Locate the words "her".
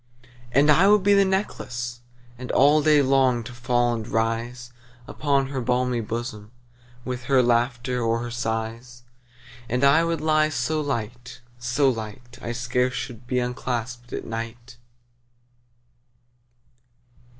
5.49-5.61, 7.25-7.43, 8.23-8.31